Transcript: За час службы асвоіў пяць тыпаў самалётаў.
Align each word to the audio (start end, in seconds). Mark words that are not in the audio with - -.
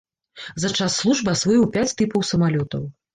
За 0.61 0.69
час 0.77 0.95
службы 1.01 1.29
асвоіў 1.35 1.67
пяць 1.75 1.91
тыпаў 1.99 2.25
самалётаў. 2.31 2.89